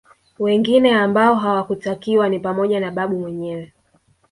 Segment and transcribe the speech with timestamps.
[0.39, 3.71] Wengine ambao hawakutakiwa ni pamoja na Babu mwenyewe